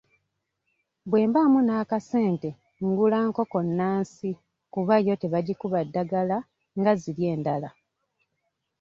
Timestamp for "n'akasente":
1.63-2.49